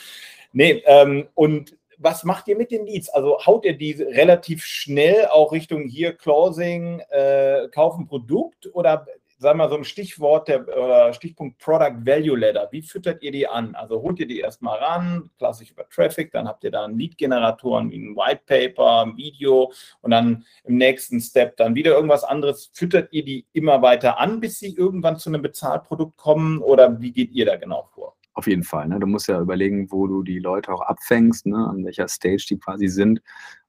[0.52, 3.10] Nee, ähm, und was macht ihr mit den Leads?
[3.10, 9.06] Also haut ihr die relativ schnell auch Richtung hier Closing, äh, kaufen Produkt oder
[9.40, 12.68] sagen wir mal so ein Stichwort der, oder Stichpunkt Product Value Ladder.
[12.72, 13.74] Wie füttert ihr die an?
[13.74, 17.90] Also holt ihr die erstmal ran, klassisch über Traffic, dann habt ihr da einen Lead-Generatoren
[17.90, 19.72] wie ein White Paper, ein Video
[20.02, 22.70] und dann im nächsten Step dann wieder irgendwas anderes.
[22.74, 27.12] Füttert ihr die immer weiter an, bis sie irgendwann zu einem Bezahlprodukt kommen oder wie
[27.12, 28.18] geht ihr da genau vor?
[28.34, 28.88] Auf jeden Fall.
[28.88, 29.00] Ne?
[29.00, 31.58] Du musst ja überlegen, wo du die Leute auch abfängst, ne?
[31.58, 33.22] an welcher Stage die quasi sind.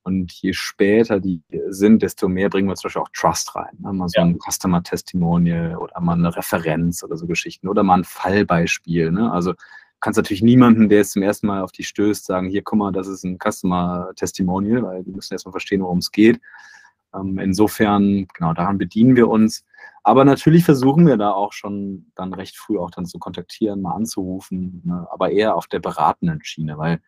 [0.03, 3.77] Und je später die sind, desto mehr bringen wir zum Beispiel auch Trust rein.
[3.79, 3.93] Ne?
[3.93, 4.25] Mal so ja.
[4.25, 9.11] ein Customer Testimonial oder mal eine Referenz oder so Geschichten oder mal ein Fallbeispiel.
[9.13, 9.31] Ne?
[9.31, 9.55] Also
[10.01, 12.93] kannst natürlich niemanden, der jetzt zum ersten Mal auf dich stößt, sagen, hier, guck mal,
[12.93, 16.41] das ist ein Customer Testimonial, weil die müssen erstmal verstehen, worum es geht.
[17.15, 19.65] Ähm, insofern, genau, daran bedienen wir uns.
[20.03, 23.95] Aber natürlich versuchen wir da auch schon dann recht früh auch dann zu kontaktieren, mal
[23.95, 25.07] anzurufen, ne?
[25.11, 27.01] aber eher auf der beratenden Schiene, weil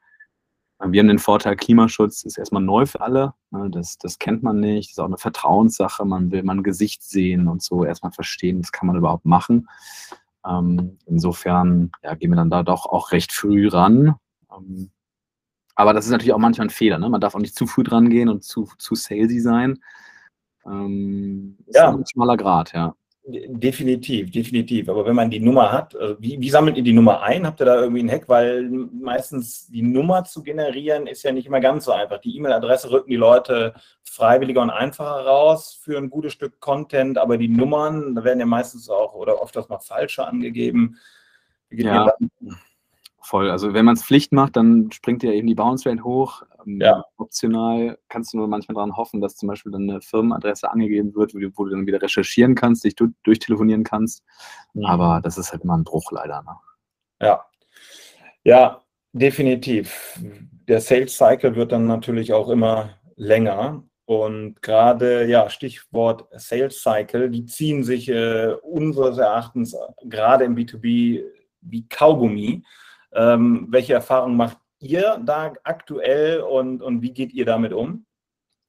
[0.88, 3.34] wir haben den Vorteil, Klimaschutz ist erstmal neu für alle.
[3.50, 3.70] Ne?
[3.70, 4.88] Das, das kennt man nicht.
[4.88, 6.04] Das ist auch eine Vertrauenssache.
[6.04, 9.68] Man will mal ein Gesicht sehen und so erstmal verstehen, was kann man überhaupt machen.
[10.44, 14.16] Ähm, insofern ja, gehen wir dann da doch auch recht früh ran.
[14.52, 14.90] Ähm,
[15.74, 16.98] aber das ist natürlich auch manchmal ein Fehler.
[16.98, 17.08] Ne?
[17.08, 19.78] Man darf auch nicht zu früh dran gehen und zu, zu salesy sein.
[20.66, 21.90] Ähm, ja.
[21.90, 22.94] Ist ein schmaler Grad, ja.
[23.24, 24.88] Definitiv, definitiv.
[24.88, 27.46] Aber wenn man die Nummer hat, also wie, wie, sammelt ihr die Nummer ein?
[27.46, 28.28] Habt ihr da irgendwie einen Hack?
[28.28, 32.18] Weil meistens die Nummer zu generieren ist ja nicht immer ganz so einfach.
[32.18, 37.38] Die E-Mail-Adresse rücken die Leute freiwilliger und einfacher raus für ein gutes Stück Content, aber
[37.38, 40.98] die Nummern, da werden ja meistens auch oder oft das mal falsche angegeben.
[41.68, 42.12] Wie geht ja.
[43.24, 43.50] Voll.
[43.50, 46.42] Also wenn man es Pflicht macht, dann springt ja eben die Bounce Rate hoch.
[46.66, 47.04] Ähm, ja.
[47.18, 51.32] Optional kannst du nur manchmal daran hoffen, dass zum Beispiel dann eine Firmenadresse angegeben wird,
[51.32, 54.24] wo du, dann wieder recherchieren kannst, dich du, durchtelefonieren kannst.
[54.74, 54.86] Mhm.
[54.86, 56.42] Aber das ist halt immer ein Bruch leider.
[56.42, 56.56] Ne?
[57.20, 57.44] Ja.
[58.42, 58.82] Ja,
[59.12, 60.18] definitiv.
[60.66, 63.84] Der Sales Cycle wird dann natürlich auch immer länger.
[64.04, 71.22] Und gerade, ja, Stichwort Sales Cycle, die ziehen sich äh, unseres Erachtens gerade im B2B
[71.60, 72.64] wie Kaugummi.
[73.14, 78.04] Ähm, welche Erfahrungen macht ihr da aktuell und, und wie geht ihr damit um?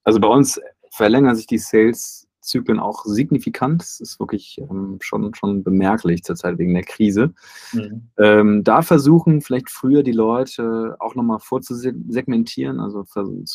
[0.03, 0.60] Also bei uns
[0.91, 3.82] verlängern sich die Sales-Zyklen auch signifikant.
[3.82, 7.34] Das ist wirklich ähm, schon, schon bemerklich zurzeit wegen der Krise.
[7.71, 8.10] Mhm.
[8.19, 13.06] Ähm, da versuchen vielleicht früher die Leute auch nochmal vorzusegmentieren, also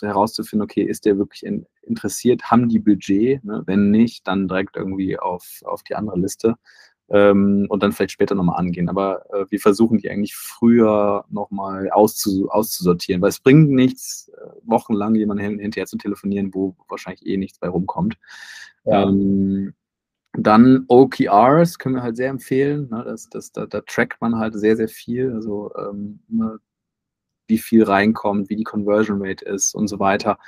[0.01, 3.44] herauszufinden, okay, ist der wirklich in, interessiert, haben die Budget?
[3.44, 3.62] Ne?
[3.66, 6.57] Wenn nicht, dann direkt irgendwie auf, auf die andere Liste
[7.11, 8.88] ähm, und dann vielleicht später nochmal angehen.
[8.88, 14.51] Aber äh, wir versuchen die eigentlich früher nochmal auszu auszusortieren, weil es bringt nichts, äh,
[14.64, 18.18] wochenlang jemanden hinterher zu telefonieren, wo wahrscheinlich eh nichts bei rumkommt.
[18.85, 19.05] Ja.
[19.05, 19.75] Ähm,
[20.33, 22.88] dann OKRs können wir halt sehr empfehlen.
[22.90, 23.03] Ne?
[23.05, 25.33] Das, das, da, da, trackt man halt sehr, sehr viel.
[25.33, 26.21] Also ähm,
[27.49, 30.38] wie viel reinkommt, wie die Conversion Rate ist und so weiter.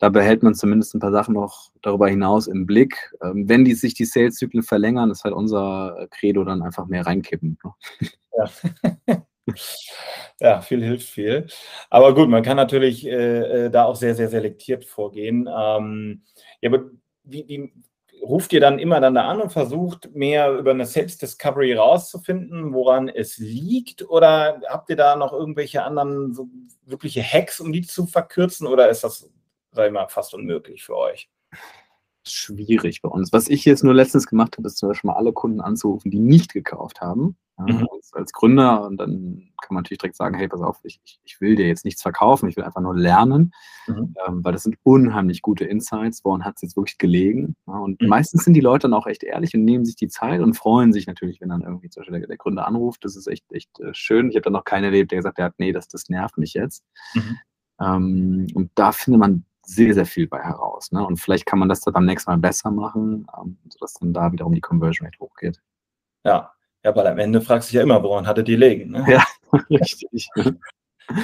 [0.00, 3.12] Da behält man zumindest ein paar Sachen noch darüber hinaus im Blick.
[3.22, 7.58] Ähm, wenn die, sich die Sales-Zyklen verlängern, ist halt unser Credo dann einfach mehr reinkippen.
[7.62, 8.08] Ne?
[8.38, 9.24] Ja.
[10.40, 11.46] ja, viel hilft viel.
[11.90, 15.46] Aber gut, man kann natürlich äh, äh, da auch sehr, sehr selektiert vorgehen.
[15.54, 16.22] Ähm,
[16.62, 16.90] ja, aber
[17.24, 17.72] wie, wie,
[18.22, 23.08] ruft ihr dann immer dann da an und versucht mehr über eine Selbst-Discovery rauszufinden, woran
[23.08, 24.08] es liegt?
[24.08, 26.48] Oder habt ihr da noch irgendwelche anderen so
[26.86, 28.66] wirkliche Hacks, um die zu verkürzen?
[28.66, 29.30] Oder ist das,
[29.72, 31.30] sag ich mal, fast unmöglich für euch?
[32.26, 33.32] Schwierig bei uns.
[33.32, 36.18] Was ich jetzt nur letztens gemacht habe, ist zum Beispiel mal alle Kunden anzurufen, die
[36.18, 37.88] nicht gekauft haben mhm.
[37.92, 38.82] als, als, Gründer.
[38.86, 41.84] Und dann kann man natürlich direkt sagen, hey, pass auf, ich, ich will dir jetzt
[41.84, 43.52] nichts verkaufen, ich will einfach nur lernen,
[43.86, 44.14] mhm.
[44.26, 47.56] ähm, weil das sind unheimlich gute Insights, woran hat es jetzt wirklich gelegen.
[47.66, 48.08] Ja, und mhm.
[48.08, 50.92] meistens sind die Leute dann auch echt ehrlich und nehmen sich die Zeit und freuen
[50.92, 53.04] sich natürlich, wenn dann irgendwie zum Beispiel der, der Gründer anruft.
[53.04, 54.30] Das ist echt, echt äh, schön.
[54.30, 56.84] Ich habe dann noch keinen erlebt, der gesagt hat, nee, das, das nervt mich jetzt.
[57.14, 57.38] Mhm.
[57.80, 60.90] Ähm, und da findet man sehr, sehr viel bei heraus.
[60.90, 61.04] Ne?
[61.04, 64.32] Und vielleicht kann man das dann beim nächsten Mal besser machen, ähm, sodass dann da
[64.32, 65.60] wiederum die Conversion Rate hochgeht.
[66.24, 66.52] Ja,
[66.84, 68.90] ja, weil am Ende fragst du dich ja immer, woran hatte die legen.
[68.90, 69.04] Ne?
[69.08, 69.24] Ja,
[69.70, 70.28] richtig.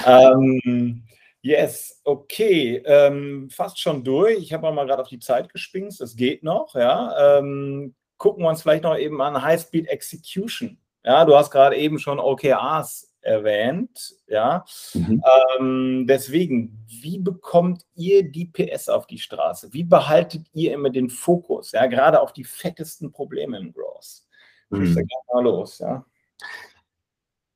[0.06, 1.02] ähm,
[1.42, 2.82] yes, okay.
[2.84, 4.38] Ähm, fast schon durch.
[4.38, 6.00] Ich habe mal gerade auf die Zeit gespingst.
[6.00, 6.74] Es geht noch.
[6.74, 7.38] Ja.
[7.38, 10.78] Ähm, gucken wir uns vielleicht noch eben an High-Speed Execution.
[11.04, 14.14] Ja, du hast gerade eben schon OKRs erwähnt.
[14.28, 14.64] Ja.
[14.94, 15.22] Mhm.
[15.58, 19.72] Ähm, deswegen, wie bekommt ihr die PS auf die Straße?
[19.72, 21.72] Wie behaltet ihr immer den Fokus?
[21.72, 24.22] Ja, gerade auf die fettesten Probleme im Growth?
[24.70, 25.06] Mhm.
[25.32, 26.04] Mal los, ja.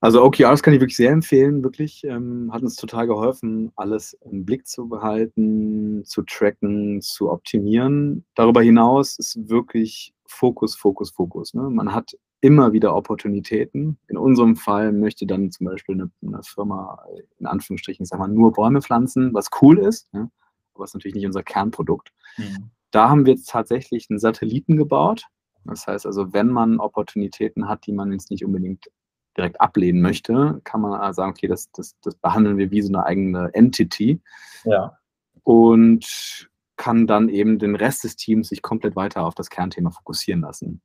[0.03, 2.05] Also OKRs kann ich wirklich sehr empfehlen, wirklich.
[2.05, 8.25] Ähm, hat uns total geholfen, alles im Blick zu behalten, zu tracken, zu optimieren.
[8.35, 11.53] Darüber hinaus ist wirklich Fokus, Fokus, Fokus.
[11.53, 11.69] Ne?
[11.69, 13.99] Man hat immer wieder Opportunitäten.
[14.09, 17.05] In unserem Fall möchte dann zum Beispiel eine, eine Firma
[17.39, 20.31] in Anführungsstrichen, sag mal, nur Bäume pflanzen, was cool ist, ja?
[20.75, 22.13] aber ist natürlich nicht unser Kernprodukt.
[22.39, 22.71] Mhm.
[22.91, 25.27] Da haben wir jetzt tatsächlich einen Satelliten gebaut,
[25.65, 28.91] das heißt also, wenn man Opportunitäten hat, die man jetzt nicht unbedingt
[29.37, 33.05] direkt ablehnen möchte, kann man sagen, okay, das, das, das behandeln wir wie so eine
[33.05, 34.21] eigene Entity.
[34.65, 34.99] Ja.
[35.45, 40.41] Und kann dann eben den Rest des Teams sich komplett weiter auf das Kernthema fokussieren
[40.41, 40.81] lassen.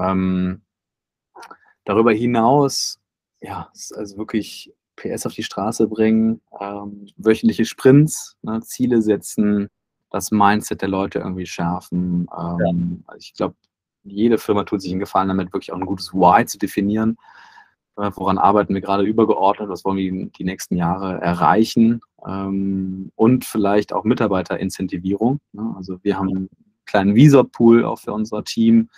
[0.00, 0.62] Ähm,
[1.84, 2.98] darüber hinaus,
[3.40, 9.68] ja, also wirklich PS auf die Straße bringen, ähm, wöchentliche Sprints, ne, Ziele setzen,
[10.10, 12.28] das Mindset der Leute irgendwie schärfen.
[12.38, 13.16] Ähm, ja.
[13.16, 13.56] Ich glaube,
[14.04, 17.16] jede Firma tut sich einen Gefallen damit, wirklich auch ein gutes Why zu definieren.
[17.96, 19.68] Äh, woran arbeiten wir gerade übergeordnet?
[19.68, 22.00] Was wollen wir die nächsten Jahre erreichen?
[22.26, 25.40] Ähm, und vielleicht auch Mitarbeiterincentivierung.
[25.52, 25.74] Ne?
[25.76, 26.50] Also wir haben einen
[26.86, 28.88] kleinen Visor-Pool auch für unser Team.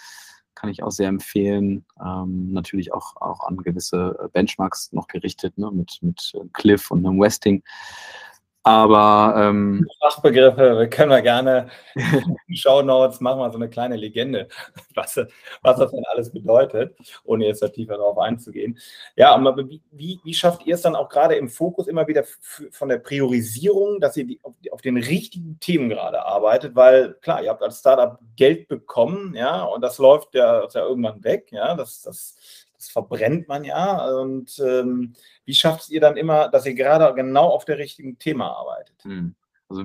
[0.56, 1.84] Kann ich auch sehr empfehlen.
[2.04, 5.70] Ähm, natürlich auch, auch an gewisse Benchmarks noch gerichtet, ne?
[5.70, 7.62] mit, mit Cliff und einem Westing.
[8.66, 11.68] Aber ähm, Fachbegriffe können wir gerne
[12.52, 14.48] Show Notes machen wir so eine kleine Legende,
[14.96, 15.20] was,
[15.62, 18.76] was das denn alles bedeutet, ohne jetzt da tiefer darauf einzugehen.
[19.14, 22.24] Ja, aber wie, wie, wie schafft ihr es dann auch gerade im Fokus immer wieder
[22.72, 26.74] von der Priorisierung, dass ihr die, auf, auf, den richtigen Themen gerade arbeitet?
[26.74, 31.22] Weil klar, ihr habt als Startup Geld bekommen, ja, und das läuft ja, ja irgendwann
[31.22, 34.08] weg, ja, das, das das verbrennt man ja.
[34.20, 38.50] Und ähm, wie schafft ihr dann immer, dass ihr gerade genau auf der richtigen Thema
[38.50, 39.02] arbeitet?
[39.04, 39.34] Hm.
[39.68, 39.84] Also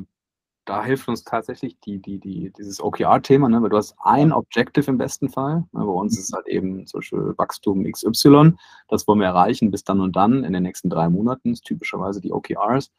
[0.65, 3.61] da hilft uns tatsächlich die, die, die, dieses OKR-Thema, ne?
[3.61, 5.65] weil du hast ein Objective im besten Fall.
[5.71, 5.83] Ne?
[5.83, 8.53] Bei uns ist halt eben zum Beispiel Wachstum XY.
[8.87, 12.21] Das wollen wir erreichen bis dann und dann in den nächsten drei Monaten, ist typischerweise
[12.21, 12.91] die OKRs.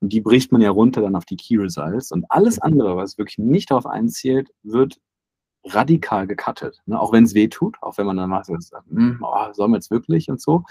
[0.00, 2.12] Und die bricht man ja runter dann auf die Key Results.
[2.12, 5.00] Und alles andere, was wirklich nicht darauf einzielt, wird
[5.74, 6.80] radikal gecuttet.
[6.86, 6.98] Ne?
[7.00, 9.90] Auch wenn es weh tut, auch wenn man dann macht, hm, oh, sollen wir jetzt
[9.90, 10.64] wirklich und so.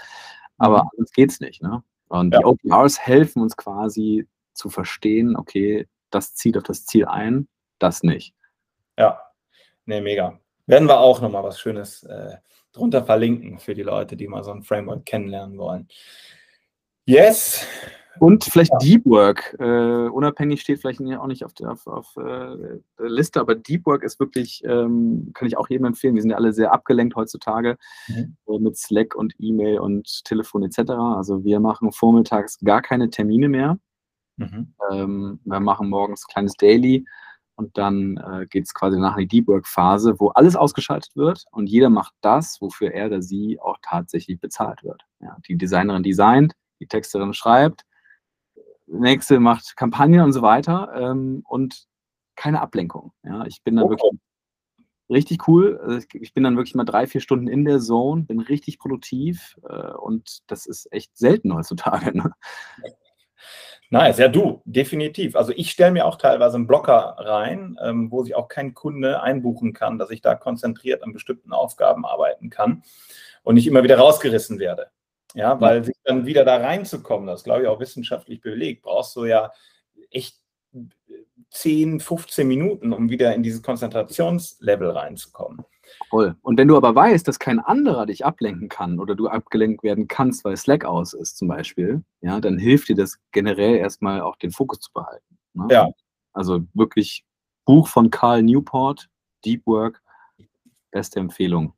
[0.56, 0.88] Aber mhm.
[0.96, 1.62] sonst geht es nicht.
[1.62, 1.82] Ne?
[2.08, 2.40] Und ja.
[2.40, 8.02] die OKRs helfen uns quasi zu verstehen, okay, das zieht auf das Ziel ein, das
[8.02, 8.34] nicht.
[8.98, 9.20] Ja,
[9.84, 10.38] ne, mega.
[10.66, 12.36] Werden wir auch nochmal was Schönes äh,
[12.72, 15.88] drunter verlinken für die Leute, die mal so ein Framework kennenlernen wollen.
[17.04, 17.66] Yes,
[18.20, 18.78] und vielleicht ja.
[18.78, 19.56] Deep Work.
[19.58, 24.02] Äh, unabhängig steht vielleicht auch nicht auf der, auf, auf, äh, Liste, aber Deep Work
[24.02, 26.14] ist wirklich, ähm, kann ich auch jedem empfehlen.
[26.14, 27.78] Wir sind ja alle sehr abgelenkt heutzutage
[28.08, 28.36] mhm.
[28.46, 30.90] äh, mit Slack und E-Mail und Telefon etc.
[30.90, 33.78] Also wir machen vormittags gar keine Termine mehr.
[34.36, 34.74] Mhm.
[34.90, 37.04] Ähm, wir machen morgens ein kleines Daily
[37.56, 41.44] und dann äh, geht es quasi nach in die Deep Work-Phase, wo alles ausgeschaltet wird
[41.50, 45.04] und jeder macht das, wofür er oder sie auch tatsächlich bezahlt wird.
[45.20, 47.84] Ja, die Designerin designt, die Texterin schreibt,
[48.90, 51.86] nächste macht Kampagne und so weiter ähm, und
[52.36, 53.12] keine Ablenkung.
[53.24, 53.92] Ja, ich bin dann okay.
[53.92, 54.20] wirklich
[55.10, 55.80] richtig cool.
[55.82, 59.58] Also ich bin dann wirklich mal drei, vier Stunden in der Zone, bin richtig produktiv
[59.68, 62.16] äh, und das ist echt selten heutzutage.
[62.16, 62.32] Ne?
[63.90, 65.34] Nice, ja du, definitiv.
[65.34, 69.22] Also ich stelle mir auch teilweise einen Blocker rein, ähm, wo sich auch kein Kunde
[69.22, 72.82] einbuchen kann, dass ich da konzentriert an bestimmten Aufgaben arbeiten kann
[73.44, 74.90] und nicht immer wieder rausgerissen werde.
[75.34, 75.84] Ja, weil ja.
[75.84, 79.52] sich dann wieder da reinzukommen, das glaube ich auch wissenschaftlich belegt, brauchst du ja
[80.10, 80.36] echt
[81.50, 85.64] 10, 15 Minuten, um wieder in dieses Konzentrationslevel reinzukommen.
[86.10, 86.36] Voll.
[86.42, 90.08] Und wenn du aber weißt, dass kein anderer dich ablenken kann oder du abgelenkt werden
[90.08, 94.36] kannst, weil Slack aus ist zum Beispiel, ja, dann hilft dir das generell erstmal auch
[94.36, 95.38] den Fokus zu behalten.
[95.54, 95.66] Ne?
[95.70, 95.88] Ja.
[96.32, 97.24] Also wirklich
[97.64, 99.08] Buch von Carl Newport,
[99.44, 100.02] Deep Work,
[100.90, 101.72] beste Empfehlung.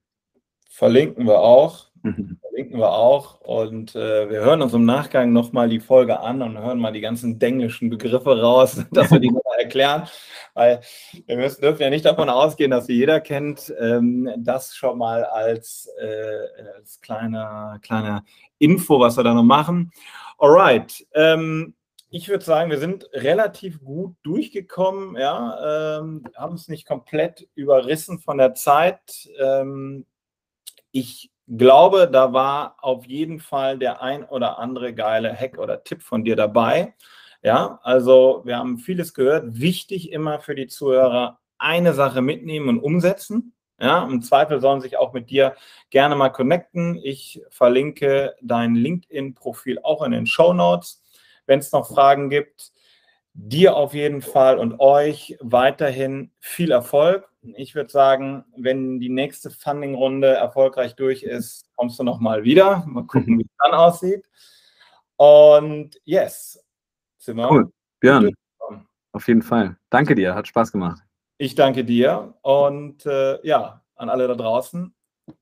[0.68, 1.89] Verlinken wir auch.
[2.02, 3.40] Verlinken wir auch.
[3.40, 7.00] Und äh, wir hören uns im Nachgang nochmal die Folge an und hören mal die
[7.00, 10.08] ganzen englischen Begriffe raus, dass wir die nochmal erklären.
[10.54, 10.80] Weil
[11.26, 13.72] wir müssen, dürfen ja nicht davon ausgehen, dass sie jeder kennt.
[13.78, 18.24] Ähm, das schon mal als, äh, als kleine, kleine
[18.58, 19.92] Info, was wir da noch machen.
[20.38, 21.06] Alright.
[21.14, 21.74] Ähm,
[22.12, 28.18] ich würde sagen, wir sind relativ gut durchgekommen, ja, ähm, haben es nicht komplett überrissen
[28.18, 29.28] von der Zeit.
[29.38, 30.06] Ähm,
[30.90, 36.02] ich glaube, da war auf jeden Fall der ein oder andere geile Hack oder Tipp
[36.02, 36.94] von dir dabei.
[37.42, 39.60] Ja, also wir haben vieles gehört.
[39.60, 43.54] Wichtig immer für die Zuhörer, eine Sache mitnehmen und umsetzen.
[43.80, 45.54] Ja, im Zweifel sollen sich auch mit dir
[45.88, 47.00] gerne mal connecten.
[47.02, 51.02] Ich verlinke dein LinkedIn-Profil auch in den Show Notes.
[51.46, 52.72] Wenn es noch Fragen gibt,
[53.32, 57.28] dir auf jeden Fall und euch weiterhin viel Erfolg.
[57.42, 62.84] Ich würde sagen, wenn die nächste Funding-Runde erfolgreich durch ist, kommst du nochmal wieder.
[62.86, 64.28] Mal gucken, wie es dann aussieht.
[65.16, 66.62] Und yes,
[67.18, 68.34] sind Cool, Björn.
[69.12, 69.76] Auf jeden Fall.
[69.90, 71.02] Danke dir, hat Spaß gemacht.
[71.38, 74.94] Ich danke dir und äh, ja, an alle da draußen,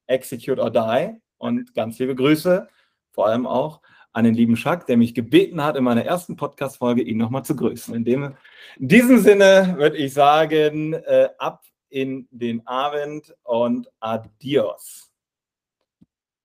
[0.07, 2.69] execute or die und ganz liebe Grüße,
[3.11, 3.81] vor allem auch
[4.19, 7.55] an den lieben Schack, der mich gebeten hat, in meiner ersten Podcast-Folge ihn nochmal zu
[7.55, 7.95] grüßen.
[7.95, 8.35] In, dem,
[8.77, 15.08] in diesem Sinne würde ich sagen, äh, ab in den Abend und adios.